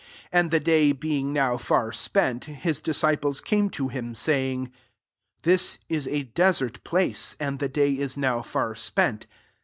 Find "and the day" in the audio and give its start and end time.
0.41-0.91, 7.39-7.93